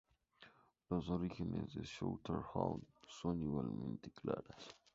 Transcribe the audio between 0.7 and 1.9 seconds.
Los orígenes de la